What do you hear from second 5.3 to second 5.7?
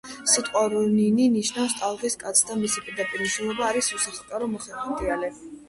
კაცი“.